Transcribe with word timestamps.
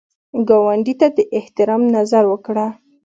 ګاونډي 0.47 0.93
ته 0.99 1.07
د 1.17 1.19
احترام 1.39 1.83
نظر 1.95 2.23
وکړه 2.29 2.65